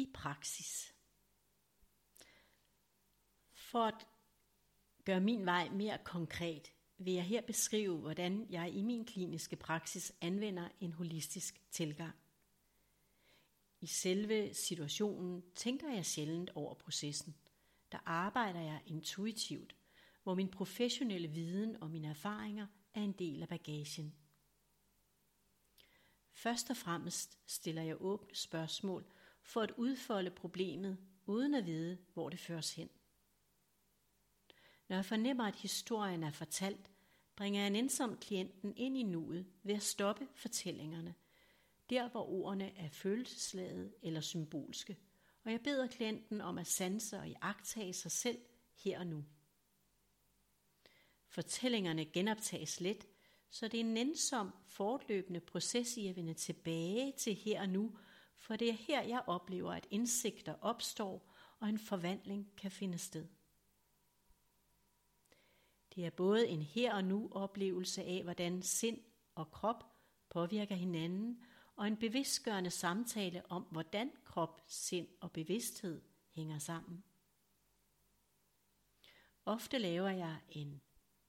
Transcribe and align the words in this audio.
i 0.00 0.10
praksis. 0.14 0.94
For 3.52 3.84
at 3.84 4.06
gøre 5.04 5.20
min 5.20 5.46
vej 5.46 5.68
mere 5.68 5.98
konkret, 6.04 6.72
vil 6.98 7.14
jeg 7.14 7.24
her 7.24 7.40
beskrive, 7.40 7.98
hvordan 7.98 8.46
jeg 8.50 8.72
i 8.74 8.82
min 8.82 9.04
kliniske 9.04 9.56
praksis 9.56 10.12
anvender 10.20 10.68
en 10.80 10.92
holistisk 10.92 11.62
tilgang. 11.70 12.14
I 13.80 13.86
selve 13.86 14.54
situationen 14.54 15.42
tænker 15.54 15.92
jeg 15.92 16.06
sjældent 16.06 16.50
over 16.54 16.74
processen. 16.74 17.36
Der 17.92 17.98
arbejder 18.04 18.60
jeg 18.60 18.80
intuitivt, 18.86 19.76
hvor 20.22 20.34
min 20.34 20.48
professionelle 20.48 21.28
viden 21.28 21.82
og 21.82 21.90
mine 21.90 22.08
erfaringer 22.08 22.66
er 22.94 23.02
en 23.02 23.12
del 23.12 23.42
af 23.42 23.48
bagagen. 23.48 24.14
Først 26.32 26.70
og 26.70 26.76
fremmest 26.76 27.38
stiller 27.46 27.82
jeg 27.82 27.96
åbne 28.00 28.34
spørgsmål 28.34 29.04
for 29.42 29.60
at 29.60 29.72
udfolde 29.76 30.30
problemet, 30.30 30.98
uden 31.26 31.54
at 31.54 31.66
vide, 31.66 31.98
hvor 32.14 32.28
det 32.28 32.40
føres 32.40 32.74
hen. 32.74 32.88
Når 34.88 34.96
jeg 34.96 35.04
fornemmer, 35.04 35.44
at 35.44 35.56
historien 35.56 36.22
er 36.22 36.30
fortalt, 36.30 36.90
bringer 37.36 37.60
jeg 37.60 37.70
nænsomt 37.70 38.20
klienten 38.20 38.76
ind 38.76 38.96
i 38.96 39.02
nuet 39.02 39.46
ved 39.62 39.74
at 39.74 39.82
stoppe 39.82 40.28
fortællingerne, 40.34 41.14
der 41.90 42.08
hvor 42.08 42.28
ordene 42.28 42.78
er 42.78 42.88
følelsesladet 42.88 43.94
eller 44.02 44.20
symbolske, 44.20 44.96
og 45.44 45.52
jeg 45.52 45.60
beder 45.60 45.86
klienten 45.86 46.40
om 46.40 46.58
at 46.58 46.66
sanse 46.66 47.18
og 47.18 47.28
iagtage 47.28 47.92
sig 47.92 48.10
selv 48.10 48.38
her 48.74 48.98
og 48.98 49.06
nu. 49.06 49.24
Fortællingerne 51.28 52.04
genoptages 52.04 52.80
let, 52.80 53.06
så 53.50 53.68
det 53.68 53.80
er 53.80 53.84
en 53.84 53.94
nænsom 53.94 54.54
fortløbende 54.66 55.40
proces 55.40 55.96
i 55.96 56.06
at 56.06 56.16
vende 56.16 56.34
tilbage 56.34 57.12
til 57.12 57.34
her 57.34 57.60
og 57.60 57.68
nu, 57.68 57.98
for 58.40 58.56
det 58.56 58.68
er 58.68 58.72
her, 58.72 59.02
jeg 59.02 59.22
oplever, 59.26 59.72
at 59.72 59.86
indsigter 59.90 60.54
opstår, 60.60 61.34
og 61.58 61.68
en 61.68 61.78
forvandling 61.78 62.52
kan 62.56 62.70
finde 62.70 62.98
sted. 62.98 63.26
Det 65.94 66.06
er 66.06 66.10
både 66.10 66.48
en 66.48 66.62
her 66.62 66.94
og 66.94 67.04
nu 67.04 67.28
oplevelse 67.32 68.02
af, 68.04 68.22
hvordan 68.22 68.62
sind 68.62 68.98
og 69.34 69.50
krop 69.50 69.84
påvirker 70.28 70.74
hinanden, 70.74 71.42
og 71.76 71.86
en 71.86 71.96
bevidstgørende 71.96 72.70
samtale 72.70 73.50
om, 73.50 73.62
hvordan 73.62 74.12
krop, 74.24 74.62
sind 74.66 75.08
og 75.20 75.32
bevidsthed 75.32 76.02
hænger 76.30 76.58
sammen. 76.58 77.04
Ofte 79.44 79.78
laver 79.78 80.10
jeg 80.10 80.40
en 80.48 80.82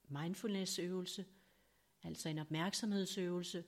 mindfulness-øvelse, 0.08 1.26
altså 2.04 2.30
en 2.30 2.40
opmærksomhedsøvelse, 2.40 3.64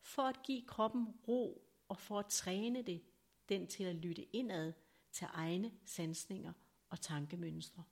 for 0.00 0.22
at 0.22 0.42
give 0.42 0.62
kroppen 0.66 1.06
ro 1.28 1.65
og 1.88 1.98
for 1.98 2.18
at 2.18 2.26
træne 2.26 2.82
det, 2.82 3.02
den 3.48 3.66
til 3.66 3.84
at 3.84 3.96
lytte 3.96 4.36
indad 4.36 4.72
til 5.12 5.26
egne 5.30 5.72
sansninger 5.84 6.52
og 6.88 7.00
tankemønstre. 7.00 7.84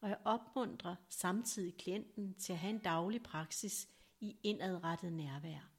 Og 0.00 0.08
jeg 0.08 0.18
opmuntrer 0.24 0.96
samtidig 1.08 1.76
klienten 1.76 2.34
til 2.34 2.52
at 2.52 2.58
have 2.58 2.70
en 2.70 2.78
daglig 2.78 3.22
praksis 3.22 3.88
i 4.20 4.36
indadrettet 4.42 5.12
nærvær. 5.12 5.70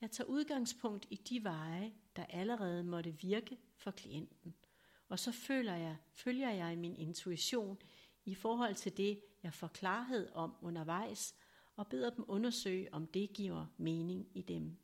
Jeg 0.00 0.10
tager 0.10 0.28
udgangspunkt 0.28 1.06
i 1.10 1.16
de 1.16 1.44
veje, 1.44 1.92
der 2.16 2.24
allerede 2.24 2.84
måtte 2.84 3.20
virke 3.20 3.58
for 3.76 3.90
klienten, 3.90 4.54
og 5.08 5.18
så 5.18 5.32
føler 5.32 5.74
jeg, 5.74 5.96
følger 6.12 6.50
jeg 6.50 6.78
min 6.78 6.96
intuition 6.96 7.78
i 8.24 8.34
forhold 8.34 8.74
til 8.74 8.96
det, 8.96 9.20
jeg 9.42 9.54
får 9.54 9.68
klarhed 9.68 10.28
om 10.32 10.54
undervejs, 10.60 11.34
og 11.76 11.86
beder 11.86 12.10
dem 12.10 12.24
undersøge, 12.28 12.94
om 12.94 13.06
det 13.06 13.32
giver 13.32 13.66
mening 13.76 14.28
i 14.34 14.42
dem. 14.42 14.78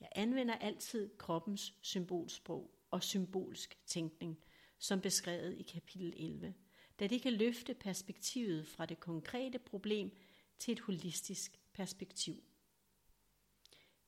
Jeg 0.00 0.08
anvender 0.14 0.54
altid 0.54 1.10
kroppens 1.18 1.74
symbolsprog 1.82 2.70
og 2.90 3.02
symbolsk 3.02 3.78
tænkning, 3.86 4.38
som 4.78 5.00
beskrevet 5.00 5.58
i 5.58 5.62
kapitel 5.62 6.14
11, 6.16 6.54
da 7.00 7.06
det 7.06 7.22
kan 7.22 7.32
løfte 7.32 7.74
perspektivet 7.74 8.66
fra 8.66 8.86
det 8.86 9.00
konkrete 9.00 9.58
problem 9.58 10.10
til 10.58 10.72
et 10.72 10.80
holistisk 10.80 11.60
perspektiv. 11.72 12.42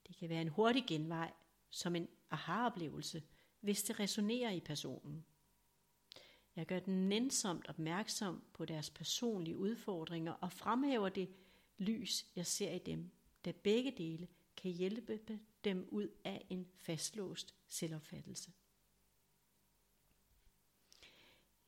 Det 0.09 0.17
kan 0.17 0.29
være 0.29 0.43
en 0.43 0.49
hurtig 0.49 0.85
genvej, 0.89 1.33
som 1.71 1.97
en 1.97 2.09
aha-oplevelse, 2.31 3.23
hvis 3.61 3.83
det 3.83 4.01
resonerer 4.01 4.51
i 4.51 4.61
personen. 4.61 5.25
Jeg 6.57 6.67
gør 6.67 6.79
den 6.79 7.09
nænsomt 7.09 7.69
opmærksom 7.69 8.45
på 8.53 8.65
deres 8.65 8.91
personlige 8.91 9.57
udfordringer 9.57 10.33
og 10.33 10.53
fremhæver 10.53 11.09
det 11.09 11.29
lys, 11.79 12.27
jeg 12.37 12.47
ser 12.47 12.73
i 12.73 12.79
dem, 12.79 13.11
da 13.45 13.53
begge 13.53 13.95
dele 13.99 14.29
kan 14.57 14.71
hjælpe 14.71 15.21
dem 15.65 15.89
ud 15.91 16.09
af 16.25 16.47
en 16.51 16.69
fastlåst 16.77 17.55
selvopfattelse. 17.69 18.53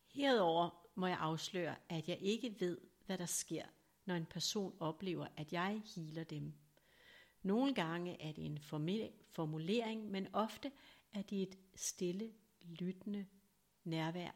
Herover 0.06 0.90
må 0.94 1.06
jeg 1.06 1.18
afsløre, 1.18 1.76
at 1.88 2.08
jeg 2.08 2.18
ikke 2.20 2.60
ved, 2.60 2.78
hvad 3.06 3.18
der 3.18 3.26
sker, 3.26 3.66
når 4.04 4.14
en 4.14 4.26
person 4.26 4.76
oplever, 4.80 5.26
at 5.36 5.52
jeg 5.52 5.82
healer 5.96 6.24
dem. 6.24 6.54
Nogle 7.42 7.74
gange 7.74 8.22
er 8.22 8.32
det 8.32 8.46
en 8.46 8.58
formulering, 9.28 10.10
men 10.10 10.34
ofte 10.34 10.72
er 11.12 11.22
det 11.22 11.42
et 11.42 11.58
stille, 11.74 12.32
lyttende 12.62 13.26
nærvær, 13.84 14.30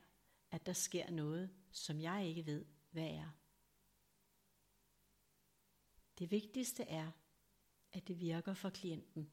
at 0.51 0.67
der 0.67 0.73
sker 0.73 1.11
noget, 1.11 1.51
som 1.71 2.01
jeg 2.01 2.27
ikke 2.27 2.47
ved, 2.47 2.65
hvad 2.91 3.09
er. 3.09 3.31
Det 6.19 6.31
vigtigste 6.31 6.83
er, 6.83 7.11
at 7.93 8.09
det 8.09 8.21
virker 8.21 8.55
for 8.55 8.71
klienten. 8.71 9.31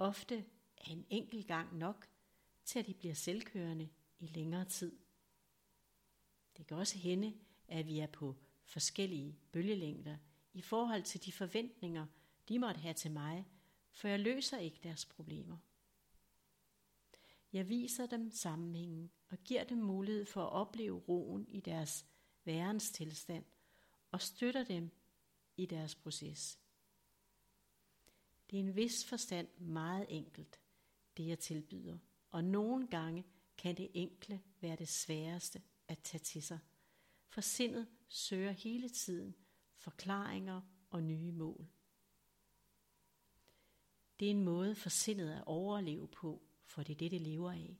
Ofte 0.00 0.44
er 0.76 0.90
en 0.90 1.06
enkelt 1.10 1.46
gang 1.46 1.76
nok 1.76 2.08
til, 2.64 2.78
at 2.78 2.86
de 2.86 2.94
bliver 2.94 3.14
selvkørende 3.14 3.88
i 4.18 4.26
længere 4.26 4.64
tid. 4.64 4.98
Det 6.56 6.66
kan 6.66 6.76
også 6.76 6.98
hende, 6.98 7.34
at 7.68 7.86
vi 7.86 7.98
er 7.98 8.06
på 8.06 8.36
forskellige 8.64 9.38
bølgelængder 9.52 10.16
i 10.52 10.60
forhold 10.60 11.02
til 11.02 11.24
de 11.24 11.32
forventninger, 11.32 12.06
de 12.48 12.58
måtte 12.58 12.80
have 12.80 12.94
til 12.94 13.10
mig, 13.10 13.46
for 13.90 14.08
jeg 14.08 14.20
løser 14.20 14.58
ikke 14.58 14.80
deres 14.82 15.04
problemer. 15.04 15.56
Jeg 17.52 17.68
viser 17.68 18.06
dem 18.06 18.30
sammenhængen 18.30 19.10
og 19.28 19.38
giver 19.38 19.64
dem 19.64 19.78
mulighed 19.78 20.24
for 20.24 20.42
at 20.42 20.52
opleve 20.52 20.98
roen 20.98 21.46
i 21.48 21.60
deres 21.60 22.06
værens 22.44 22.90
tilstand 22.90 23.44
og 24.10 24.20
støtter 24.20 24.64
dem 24.64 24.90
i 25.56 25.66
deres 25.66 25.94
proces. 25.94 26.59
Det 28.50 28.56
er 28.56 28.60
en 28.60 28.76
vis 28.76 29.04
forstand 29.04 29.48
meget 29.58 30.06
enkelt, 30.08 30.60
det 31.16 31.26
jeg 31.26 31.38
tilbyder, 31.38 31.98
og 32.30 32.44
nogle 32.44 32.86
gange 32.86 33.24
kan 33.58 33.76
det 33.76 33.90
enkle 33.94 34.42
være 34.60 34.76
det 34.76 34.88
sværeste 34.88 35.62
at 35.88 35.98
tage 35.98 36.20
til 36.20 36.42
sig, 36.42 36.58
for 37.28 37.40
sindet 37.40 37.88
søger 38.08 38.50
hele 38.50 38.88
tiden 38.88 39.34
forklaringer 39.76 40.60
og 40.90 41.02
nye 41.02 41.32
mål. 41.32 41.68
Det 44.20 44.26
er 44.26 44.30
en 44.30 44.44
måde 44.44 44.74
for 44.74 44.88
sindet 44.88 45.30
at 45.30 45.44
overleve 45.46 46.08
på, 46.08 46.42
for 46.64 46.82
det 46.82 46.92
er 46.92 46.98
det, 46.98 47.10
det 47.10 47.20
lever 47.20 47.50
af. 47.50 47.78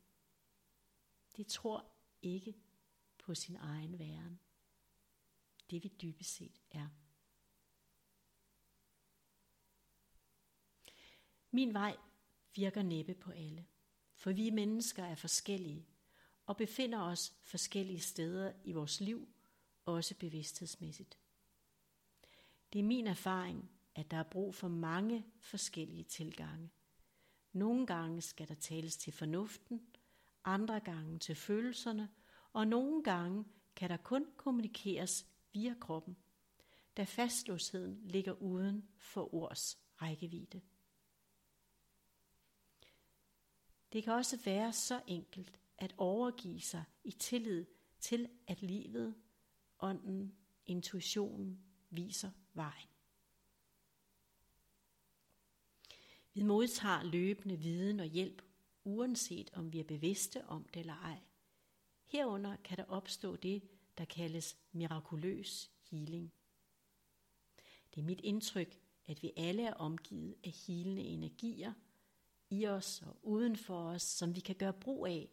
Det 1.37 1.47
tror 1.47 1.93
ikke 2.23 2.55
på 3.19 3.35
sin 3.35 3.57
egen 3.57 3.99
væren. 3.99 4.41
Det 5.71 5.85
vi 5.85 5.89
dybest 5.89 6.35
set 6.35 6.61
er. 6.71 6.89
Min 11.51 11.75
vej 11.75 11.97
virker 12.55 12.83
næppe 12.83 13.15
på 13.15 13.31
alle, 13.31 13.67
for 14.15 14.33
vi 14.33 14.51
mennesker 14.51 15.05
er 15.05 15.15
forskellige 15.15 15.87
og 16.47 16.57
befinder 16.57 17.01
os 17.01 17.35
forskellige 17.43 18.01
steder 18.01 18.53
i 18.65 18.73
vores 18.73 19.01
liv, 19.01 19.29
også 19.85 20.15
bevidsthedsmæssigt. 20.19 21.19
Det 22.73 22.79
er 22.79 22.83
min 22.83 23.07
erfaring, 23.07 23.71
at 23.95 24.11
der 24.11 24.17
er 24.17 24.23
brug 24.23 24.55
for 24.55 24.69
mange 24.69 25.27
forskellige 25.39 26.05
tilgange. 26.05 26.71
Nogle 27.53 27.87
gange 27.87 28.23
skal 28.23 28.49
der 28.49 28.55
tales 28.55 28.97
til 28.97 29.13
fornuften, 29.13 29.81
andre 30.45 30.81
gange 30.81 31.19
til 31.19 31.35
følelserne, 31.35 32.09
og 32.53 32.67
nogle 32.67 33.03
gange 33.03 33.45
kan 33.77 33.91
der 33.91 33.97
kun 33.97 34.27
kommunikeres 34.37 35.27
via 35.53 35.75
kroppen, 35.81 36.17
da 36.97 37.05
fastlåsheden 37.05 38.01
ligger 38.05 38.33
uden 38.33 38.89
for 38.97 39.35
ords 39.35 39.79
rækkevidde. 40.03 40.61
Det 43.93 44.05
kan 44.05 44.13
også 44.13 44.39
være 44.45 44.73
så 44.73 45.03
enkelt 45.07 45.61
at 45.79 45.95
overgive 45.97 46.61
sig 46.61 46.85
i 47.05 47.11
tillid 47.11 47.67
til, 48.01 48.29
at 48.47 48.63
livet, 48.63 49.15
ånden, 49.81 50.37
intuitionen 50.67 51.65
viser 51.91 52.31
vejen. 52.55 52.89
Vi 56.35 56.43
modtager 56.43 57.03
løbende 57.03 57.57
viden 57.57 58.01
og 58.01 58.07
hjælp, 58.07 58.43
uanset 58.85 59.51
om 59.53 59.73
vi 59.73 59.81
er 59.81 59.85
bevidste 59.85 60.47
om 60.47 60.65
det 60.65 60.81
eller 60.81 60.97
ej. 60.97 61.21
Herunder 62.07 62.57
kan 62.57 62.77
der 62.77 62.85
opstå 62.85 63.37
det, 63.37 63.63
der 63.99 64.05
kaldes 64.05 64.57
mirakuløs 64.73 65.71
healing. 65.91 66.33
Det 67.95 68.01
er 68.01 68.05
mit 68.05 68.21
indtryk, 68.21 68.81
at 69.07 69.23
vi 69.23 69.33
alle 69.37 69.63
er 69.63 69.75
omgivet 69.75 70.35
af 70.45 70.51
hilende 70.51 71.03
energier 71.03 71.73
i 72.51 72.67
os 72.67 73.03
og 73.03 73.17
uden 73.23 73.57
for 73.57 73.89
os, 73.89 74.03
som 74.03 74.35
vi 74.35 74.41
kan 74.41 74.57
gøre 74.57 74.73
brug 74.73 75.07
af, 75.07 75.31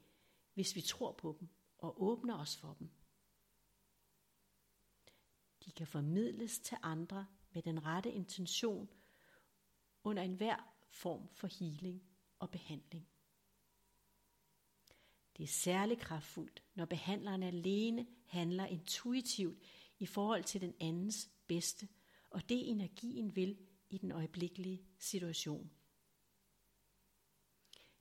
hvis 0.53 0.75
vi 0.75 0.81
tror 0.81 1.11
på 1.11 1.37
dem 1.39 1.49
og 1.77 2.03
åbner 2.03 2.39
os 2.39 2.57
for 2.57 2.73
dem. 2.79 2.89
De 5.65 5.71
kan 5.71 5.87
formidles 5.87 6.59
til 6.59 6.77
andre 6.83 7.27
med 7.53 7.61
den 7.61 7.85
rette 7.85 8.11
intention 8.11 8.89
under 10.03 10.23
enhver 10.23 10.73
form 10.89 11.27
for 11.33 11.47
healing 11.47 12.03
og 12.39 12.51
behandling. 12.51 13.07
Det 15.37 15.43
er 15.43 15.47
særlig 15.47 15.99
kraftfuldt, 15.99 16.63
når 16.75 16.85
behandleren 16.85 17.43
alene 17.43 18.07
handler 18.25 18.65
intuitivt 18.65 19.59
i 19.99 20.05
forhold 20.05 20.43
til 20.43 20.61
den 20.61 20.73
andens 20.79 21.29
bedste, 21.47 21.87
og 22.29 22.49
det 22.49 22.69
energien 22.69 23.35
vil 23.35 23.57
i 23.89 23.97
den 23.97 24.11
øjeblikkelige 24.11 24.85
situation. 24.99 25.71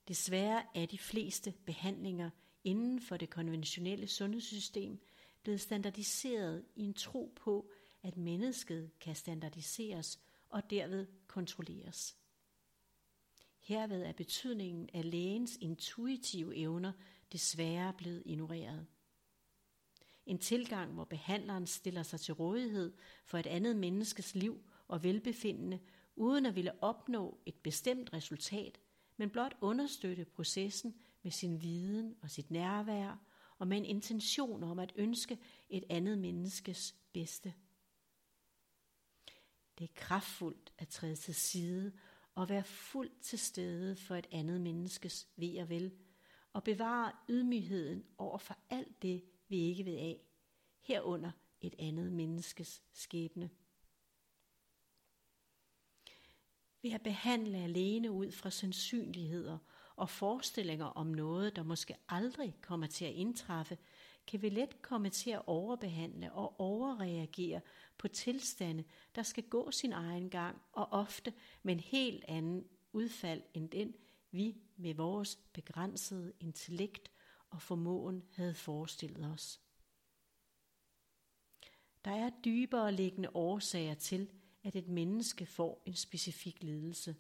Desværre 0.09 0.63
er 0.75 0.87
de 0.87 0.99
fleste 0.99 1.55
behandlinger 1.67 2.31
inden 2.65 3.01
for 3.01 3.17
det 3.17 3.31
konventionelle 3.31 4.07
sundhedssystem 4.07 5.01
blevet 5.43 5.61
standardiseret 5.61 6.65
i 6.77 6.83
en 6.83 6.95
tro 6.95 7.33
på, 7.37 7.71
at 8.03 8.17
mennesket 8.17 8.91
kan 9.01 9.15
standardiseres 9.15 10.21
og 10.49 10.71
derved 10.71 11.07
kontrolleres. 11.27 12.17
Herved 13.59 14.03
er 14.03 14.13
betydningen 14.13 14.91
af 14.95 15.11
lægens 15.11 15.59
intuitive 15.61 16.57
evner 16.57 16.93
desværre 17.33 17.93
blevet 17.93 18.23
ignoreret. 18.27 18.87
En 20.27 20.39
tilgang, 20.39 20.93
hvor 20.93 21.05
behandleren 21.05 21.67
stiller 21.67 22.03
sig 22.03 22.21
til 22.21 22.35
rådighed 22.35 22.93
for 23.25 23.39
et 23.39 23.47
andet 23.47 23.77
menneskes 23.77 24.35
liv 24.35 24.65
og 24.89 25.03
velbefindende, 25.03 25.81
uden 26.17 26.47
at 26.47 26.57
ville 26.57 26.83
opnå 26.83 27.41
et 27.47 27.55
bestemt 27.55 28.13
resultat, 28.13 28.81
men 29.17 29.31
blot 29.31 29.57
understøtte 29.61 30.25
processen 30.25 30.95
med 31.23 31.31
sin 31.31 31.63
viden 31.63 32.17
og 32.23 32.31
sit 32.31 32.51
nærvær 32.51 33.27
og 33.59 33.69
med 33.69 33.77
en 33.77 33.85
intention 33.85 34.63
om 34.63 34.79
at 34.79 34.93
ønske 34.97 35.39
et 35.69 35.85
andet 35.91 36.19
menneskes 36.19 36.95
bedste. 37.13 37.55
Det 39.79 39.85
er 39.85 39.95
kraftfuldt 39.95 40.73
at 40.79 40.89
træde 40.89 41.17
til 41.17 41.35
side 41.35 41.93
og 42.35 42.49
være 42.49 42.65
fuldt 42.65 43.21
til 43.21 43.39
stede 43.39 43.97
for 43.97 44.15
et 44.17 44.27
andet 44.33 44.61
menneskes 44.61 45.29
ved 45.37 45.59
og 45.59 45.69
vel, 45.69 45.93
og 46.53 46.65
bevare 46.65 47.13
ydmygheden 47.29 48.05
over 48.19 48.39
for 48.39 48.59
alt 48.71 49.03
det, 49.03 49.25
vi 49.49 49.59
ikke 49.59 49.85
ved 49.85 49.97
af, 49.97 50.21
herunder 50.81 51.31
et 51.61 51.75
andet 51.79 52.13
menneskes 52.13 52.83
skæbne. 52.93 53.51
Ved 56.87 56.93
at 56.93 57.03
behandle 57.03 57.59
alene 57.59 58.11
ud 58.11 58.33
fra 58.33 58.51
sandsynligheder 58.51 59.59
og 59.97 60.11
forestillinger 60.11 60.87
om 60.87 61.07
noget, 61.07 61.57
der 61.57 61.63
måske 61.63 61.95
aldrig 62.09 62.57
kommer 62.63 62.87
til 62.87 63.05
at 63.05 63.13
indtræffe, 63.13 63.79
kan 64.27 64.43
vi 64.43 64.49
let 64.49 64.83
komme 64.83 65.11
til 65.11 65.31
at 65.31 65.43
overbehandle 65.47 66.33
og 66.33 66.61
overreagere 66.61 67.61
på 67.99 68.09
tilstande, 68.09 68.85
der 69.15 69.23
skal 69.23 69.45
gå 69.45 69.71
sin 69.71 69.93
egen 69.93 70.31
gang, 70.31 70.63
og 70.73 70.89
ofte 70.91 71.33
med 71.63 71.75
en 71.75 71.81
helt 71.81 72.25
anden 72.29 72.65
udfald 72.93 73.43
end 73.55 73.71
den, 73.71 73.95
vi 74.31 74.57
med 74.77 74.95
vores 74.95 75.37
begrænsede 75.53 76.33
intellekt 76.41 77.11
og 77.51 77.63
formåen 77.63 78.23
havde 78.33 78.55
forestillet 78.55 79.33
os. 79.33 79.61
Der 82.05 82.11
er 82.11 82.31
dybere 82.45 82.93
liggende 82.93 83.31
årsager 83.35 83.95
til, 83.95 84.31
at 84.67 84.77
et 84.77 84.89
menneske 84.89 85.47
får 85.47 85.83
en 85.87 85.95
specifik 85.95 86.63
lidelse, 86.63 87.17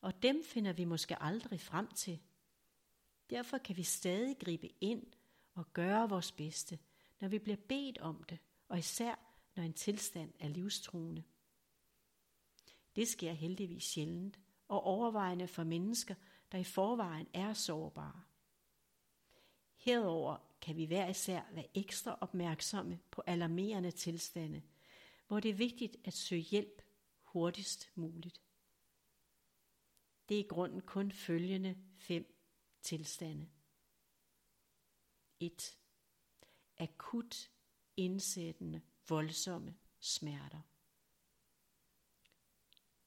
og 0.00 0.22
dem 0.22 0.44
finder 0.44 0.72
vi 0.72 0.84
måske 0.84 1.22
aldrig 1.22 1.60
frem 1.60 1.88
til. 1.88 2.20
Derfor 3.30 3.58
kan 3.58 3.76
vi 3.76 3.82
stadig 3.82 4.38
gribe 4.38 4.68
ind 4.80 5.06
og 5.54 5.72
gøre 5.72 6.08
vores 6.08 6.32
bedste, 6.32 6.78
når 7.20 7.28
vi 7.28 7.38
bliver 7.38 7.56
bedt 7.68 7.98
om 7.98 8.24
det, 8.24 8.38
og 8.68 8.78
især 8.78 9.14
når 9.56 9.62
en 9.62 9.72
tilstand 9.72 10.32
er 10.38 10.48
livstruende. 10.48 11.22
Det 12.96 13.08
sker 13.08 13.32
heldigvis 13.32 13.84
sjældent, 13.84 14.40
og 14.68 14.82
overvejende 14.82 15.48
for 15.48 15.64
mennesker, 15.64 16.14
der 16.52 16.58
i 16.58 16.64
forvejen 16.64 17.26
er 17.34 17.52
sårbare. 17.52 18.22
Herover 19.76 20.36
kan 20.60 20.76
vi 20.76 20.84
hver 20.84 21.08
især 21.08 21.42
være 21.52 21.68
ekstra 21.74 22.18
opmærksomme 22.20 22.98
på 23.10 23.22
alarmerende 23.26 23.90
tilstande, 23.90 24.62
hvor 25.26 25.40
det 25.40 25.48
er 25.48 25.54
vigtigt 25.54 25.96
at 26.04 26.14
søge 26.14 26.42
hjælp 26.42 26.82
hurtigst 27.36 27.90
muligt. 27.94 28.42
Det 30.28 30.34
er 30.34 30.44
i 30.44 30.48
grunden 30.48 30.80
kun 30.80 31.12
følgende 31.12 31.76
fem 31.96 32.36
tilstande. 32.82 33.50
1. 35.40 35.78
Akut 36.76 37.50
indsættende 37.96 38.82
voldsomme 39.08 39.76
smerter. 39.98 40.60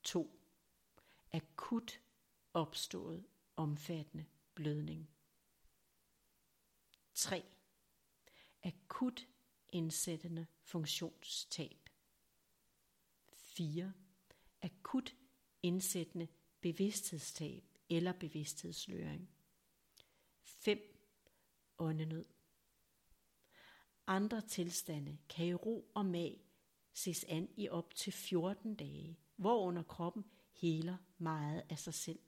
2. 0.03 0.41
Akut 1.31 2.01
opstået 2.53 3.27
omfattende 3.55 4.25
blødning. 4.53 5.09
3. 7.13 7.45
Akut 8.63 9.27
indsættende 9.69 10.47
funktionstab. 10.61 11.89
4. 13.33 13.93
Akut 14.61 15.15
indsættende 15.63 16.27
bevidsthedstab 16.61 17.63
eller 17.89 18.11
bevidsthedsløring. 18.11 19.29
5. 20.43 20.79
Åndenød. 21.77 22.25
Andre 24.07 24.41
tilstande 24.41 25.17
kan 25.29 25.45
i 25.45 25.53
ro 25.53 25.91
og 25.93 26.05
mag 26.05 26.41
ses 26.93 27.23
an 27.23 27.49
i 27.57 27.69
op 27.69 27.95
til 27.95 28.13
14 28.13 28.75
dage, 28.75 29.19
hvorunder 29.35 29.83
kroppen 29.83 30.25
heler 30.53 30.97
meget 31.17 31.63
af 31.69 31.79
sig 31.79 31.93
selv. 31.93 32.19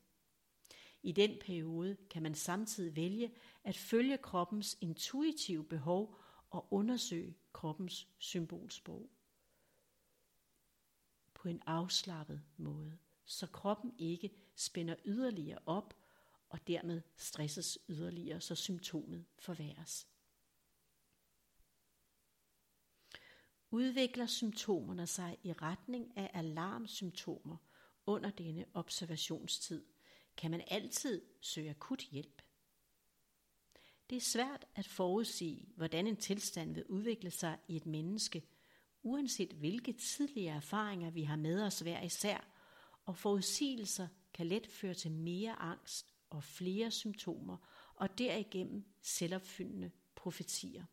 I 1.04 1.12
den 1.12 1.40
periode 1.42 1.98
kan 2.10 2.24
man 2.24 2.36
samtidig 2.36 2.96
vælge 2.96 3.36
at 3.64 3.78
følge 3.78 4.18
kroppens 4.18 4.78
intuitive 4.82 5.64
behov 5.64 6.18
og 6.50 6.68
undersøge 6.72 7.36
kroppens 7.54 8.08
symbolsprog 8.18 9.10
på 11.42 11.50
en 11.50 11.62
afslappet 11.66 12.42
måde, 12.58 12.98
så 13.26 13.48
kroppen 13.48 13.94
ikke 13.98 14.32
spænder 14.56 14.96
yderligere 15.06 15.60
op 15.66 15.94
og 16.50 16.68
dermed 16.68 17.02
stresses 17.18 17.80
yderligere, 17.90 18.42
så 18.42 18.56
symptomet 18.56 19.26
forværres. 19.40 20.08
Udvikler 23.72 24.26
symptomerne 24.26 25.08
sig 25.08 25.38
i 25.44 25.54
retning 25.54 26.18
af 26.18 26.32
alarmsymptomer 26.34 27.58
under 28.06 28.30
denne 28.30 28.66
observationstid, 28.74 29.86
kan 30.38 30.52
man 30.52 30.64
altid 30.68 31.22
søge 31.42 31.70
akut 31.70 32.02
hjælp. 32.02 32.42
Det 34.10 34.16
er 34.16 34.22
svært 34.22 34.66
at 34.76 34.88
forudsige, 34.88 35.70
hvordan 35.76 36.08
en 36.08 36.18
tilstand 36.18 36.74
vil 36.74 36.86
udvikle 36.86 37.32
sig 37.32 37.58
i 37.68 37.76
et 37.76 37.86
menneske, 37.86 38.44
uanset 39.04 39.54
hvilke 39.54 39.94
tidligere 39.94 40.56
erfaringer 40.56 41.12
vi 41.12 41.24
har 41.24 41.36
med 41.36 41.64
os 41.64 41.80
hver 41.80 42.02
især, 42.02 42.48
og 43.06 43.18
forudsigelser 43.18 44.08
kan 44.34 44.48
let 44.48 44.68
føre 44.68 44.94
til 44.94 45.12
mere 45.12 45.52
angst 45.52 46.14
og 46.30 46.44
flere 46.44 46.92
symptomer, 46.92 47.58
og 47.96 48.18
derigennem 48.18 48.86
selvopfyldende 49.02 49.92
profetier. 50.16 50.86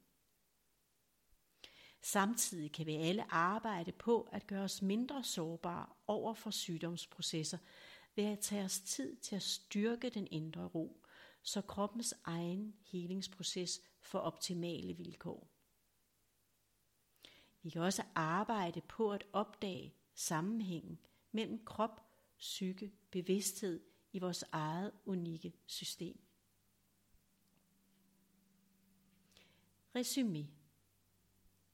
Samtidig 2.03 2.73
kan 2.73 2.87
vi 2.87 2.95
alle 2.95 3.33
arbejde 3.33 3.93
på 3.93 4.29
at 4.33 4.47
gøre 4.47 4.62
os 4.65 4.83
mindre 4.83 5.25
sårbare 5.25 5.87
over 6.07 6.35
for 6.35 6.50
sygdomsprocesser 6.50 7.59
ved 8.15 8.25
at 8.25 8.38
tage 8.38 8.65
os 8.65 8.81
tid 8.81 9.17
til 9.17 9.37
at 9.37 9.43
styrke 9.43 10.11
den 10.11 10.29
indre 10.31 10.65
ro, 10.65 11.05
så 11.43 11.61
kroppens 11.61 12.15
egen 12.25 12.75
helingsproces 12.93 13.81
får 14.00 14.19
optimale 14.19 14.95
vilkår. 14.97 15.58
Vi 17.62 17.71
kan 17.71 17.83
også 17.83 18.03
arbejde 18.15 18.81
på 18.81 19.12
at 19.12 19.25
opdage 19.33 19.95
sammenhængen 20.15 20.99
mellem 21.33 21.65
krop, 21.65 22.00
psyke, 22.38 22.93
bevidsthed 23.11 23.81
i 24.12 24.19
vores 24.19 24.45
eget 24.53 24.93
unikke 25.05 25.53
system. 25.67 26.21
Resumé. 29.97 30.45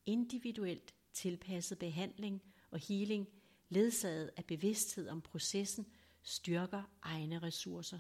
Individuelt 0.07 0.95
tilpasset 1.13 1.79
behandling 1.79 2.43
og 2.71 2.79
healing 2.79 3.29
ledsaget 3.69 4.31
af 4.37 4.45
bevidsthed 4.45 5.09
om 5.09 5.21
processen 5.21 5.87
styrker 6.23 6.83
egne 7.03 7.39
ressourcer. 7.39 7.99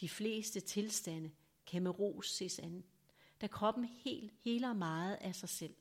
De 0.00 0.08
fleste 0.08 0.60
tilstande 0.60 1.30
kan 1.66 1.82
med 1.82 1.98
ros 1.98 2.30
ses 2.30 2.58
an, 2.58 2.84
da 3.40 3.46
kroppen 3.46 3.84
helt 3.84 4.32
heler 4.44 4.72
meget 4.72 5.16
af 5.16 5.34
sig 5.34 5.48
selv. 5.48 5.74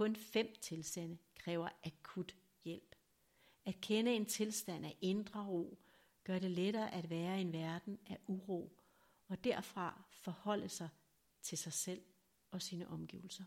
Kun 0.00 0.16
fem 0.16 0.54
tilstande 0.60 1.18
kræver 1.34 1.68
akut 1.84 2.36
hjælp. 2.64 2.94
At 3.64 3.80
kende 3.80 4.12
en 4.14 4.26
tilstand 4.26 4.84
af 4.84 4.96
indre 5.00 5.46
ro 5.46 5.78
gør 6.24 6.38
det 6.38 6.50
lettere 6.50 6.94
at 6.94 7.10
være 7.10 7.38
i 7.38 7.40
en 7.40 7.52
verden 7.52 7.98
af 8.06 8.18
uro, 8.26 8.80
og 9.28 9.44
derfra 9.44 10.02
forholde 10.10 10.68
sig 10.68 10.88
til 11.42 11.58
sig 11.58 11.72
selv 11.72 12.02
og 12.50 12.62
sine 12.62 12.88
omgivelser. 12.88 13.44